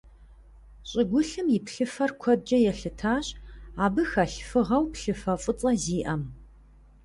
[0.89, 3.27] ЩӀыгулъым и плъыфэр куэдкӀэ елъытащ
[3.83, 6.21] абы хэлъ фыгъэу плъыфэ фӀыцӀэ зиӀэм.